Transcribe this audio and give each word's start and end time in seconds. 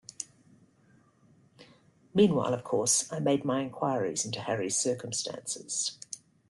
Meanwhile, 2.11 2.55
of 2.55 2.63
course, 2.63 3.07
I 3.13 3.19
made 3.19 3.45
my 3.45 3.61
inquiries 3.61 4.25
into 4.25 4.39
Harry's 4.41 4.75
circumstances. 4.75 5.99